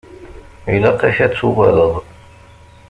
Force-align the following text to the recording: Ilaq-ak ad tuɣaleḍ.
Ilaq-ak 0.73 1.17
ad 1.25 1.33
tuɣaleḍ. 1.37 1.93